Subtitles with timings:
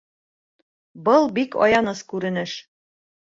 [1.09, 2.57] Был бик аяныс күренеш.